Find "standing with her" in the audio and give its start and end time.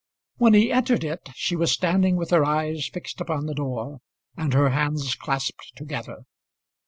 1.71-2.43